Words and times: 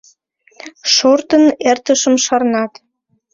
Шортын, 0.93 1.43
эртышым 1.69 2.15
шарнат. 2.25 2.71